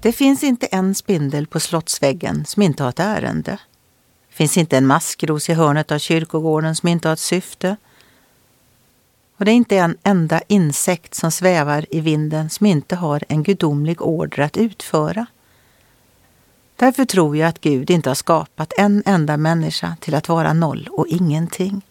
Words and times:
Det 0.00 0.12
finns 0.12 0.44
inte 0.44 0.66
en 0.66 0.94
spindel 0.94 1.46
på 1.46 1.60
slottsväggen 1.60 2.44
som 2.46 2.62
inte 2.62 2.82
har 2.82 2.90
ett 2.90 3.00
ärende. 3.00 3.58
Det 4.28 4.34
finns 4.34 4.56
inte 4.56 4.76
en 4.76 4.86
maskros 4.86 5.48
i 5.48 5.54
hörnet 5.54 5.92
av 5.92 5.98
kyrkogården 5.98 6.76
som 6.76 6.88
inte 6.88 7.08
har 7.08 7.12
ett 7.12 7.18
syfte. 7.18 7.76
Och 9.36 9.44
det 9.44 9.50
är 9.50 9.54
inte 9.54 9.76
en 9.76 9.96
enda 10.02 10.40
insekt 10.48 11.14
som 11.14 11.30
svävar 11.30 11.86
i 11.90 12.00
vinden 12.00 12.50
som 12.50 12.66
inte 12.66 12.96
har 12.96 13.24
en 13.28 13.42
gudomlig 13.42 14.02
order 14.02 14.42
att 14.42 14.56
utföra. 14.56 15.26
Därför 16.76 17.04
tror 17.04 17.36
jag 17.36 17.48
att 17.48 17.60
Gud 17.60 17.90
inte 17.90 18.10
har 18.10 18.14
skapat 18.14 18.72
en 18.78 19.02
enda 19.06 19.36
människa 19.36 19.96
till 20.00 20.14
att 20.14 20.28
vara 20.28 20.52
noll 20.52 20.88
och 20.92 21.06
ingenting. 21.06 21.86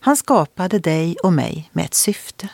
Han 0.00 0.16
skapade 0.16 0.78
dig 0.78 1.16
och 1.22 1.32
mig 1.32 1.70
med 1.72 1.84
ett 1.84 1.94
syfte. 1.94 2.48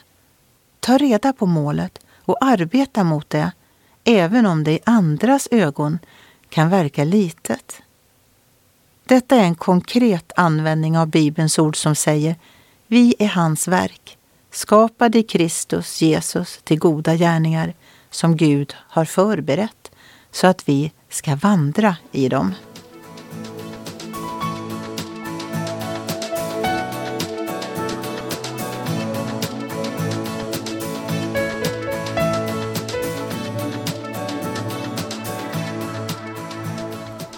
Ta 0.80 0.98
reda 0.98 1.32
på 1.32 1.46
målet 1.46 1.98
och 2.24 2.44
arbeta 2.44 3.04
mot 3.04 3.30
det, 3.30 3.52
även 4.04 4.46
om 4.46 4.64
det 4.64 4.72
i 4.72 4.80
andras 4.84 5.48
ögon 5.50 5.98
kan 6.48 6.70
verka 6.70 7.04
litet. 7.04 7.82
Detta 9.06 9.36
är 9.36 9.44
en 9.44 9.54
konkret 9.54 10.32
användning 10.36 10.98
av 10.98 11.06
Bibelns 11.06 11.58
ord 11.58 11.76
som 11.76 11.94
säger 11.94 12.36
vi 12.86 13.14
är 13.18 13.28
hans 13.28 13.68
verk, 13.68 14.18
skapade 14.50 15.18
i 15.18 15.22
Kristus 15.22 16.02
Jesus 16.02 16.60
till 16.64 16.78
goda 16.78 17.16
gärningar 17.16 17.74
som 18.10 18.36
Gud 18.36 18.74
har 18.78 19.04
förberett 19.04 19.90
så 20.30 20.46
att 20.46 20.68
vi 20.68 20.92
ska 21.08 21.36
vandra 21.36 21.96
i 22.12 22.28
dem. 22.28 22.54